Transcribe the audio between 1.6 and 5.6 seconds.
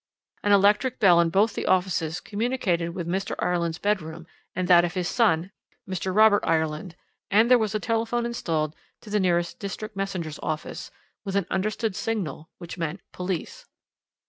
offices communicated with Mr. Ireland's bedroom and that of his son,